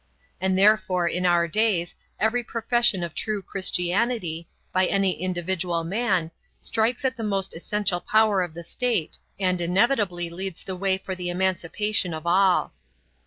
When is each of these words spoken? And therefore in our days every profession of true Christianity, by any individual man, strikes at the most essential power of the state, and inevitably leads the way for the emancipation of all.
And 0.41 0.57
therefore 0.57 1.07
in 1.07 1.27
our 1.27 1.47
days 1.47 1.95
every 2.19 2.43
profession 2.43 3.03
of 3.03 3.13
true 3.13 3.43
Christianity, 3.43 4.47
by 4.73 4.87
any 4.87 5.21
individual 5.21 5.83
man, 5.83 6.31
strikes 6.59 7.05
at 7.05 7.17
the 7.17 7.23
most 7.23 7.55
essential 7.55 7.99
power 8.01 8.41
of 8.41 8.55
the 8.55 8.63
state, 8.63 9.19
and 9.39 9.61
inevitably 9.61 10.31
leads 10.31 10.63
the 10.63 10.75
way 10.75 10.97
for 10.97 11.13
the 11.13 11.29
emancipation 11.29 12.15
of 12.15 12.25
all. 12.25 12.73